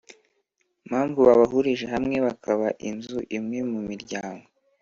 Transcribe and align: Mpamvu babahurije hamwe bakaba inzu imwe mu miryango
Mpamvu 0.87 1.19
babahurije 1.27 1.85
hamwe 1.93 2.17
bakaba 2.25 2.67
inzu 2.89 3.17
imwe 3.37 3.59
mu 3.71 3.79
miryango 3.89 4.45